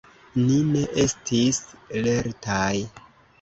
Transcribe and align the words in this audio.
Ni 0.45 0.55
ne 0.69 0.81
estis 1.03 1.59
lertaj. 2.09 2.73